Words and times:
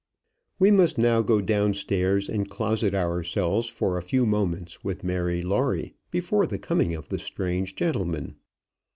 We 0.57 0.71
must 0.71 0.97
now 0.97 1.21
go 1.21 1.41
down 1.41 1.75
stairs 1.75 2.27
and 2.27 2.49
closet 2.49 2.95
ourselves 2.95 3.67
for 3.69 3.97
a 3.97 4.01
few 4.01 4.25
moments 4.25 4.83
with 4.83 5.03
Mary 5.03 5.43
Lawrie 5.43 5.93
before 6.09 6.47
the 6.47 6.57
coming 6.57 6.95
of 6.95 7.09
the 7.09 7.19
strange 7.19 7.75
gentleman. 7.75 8.33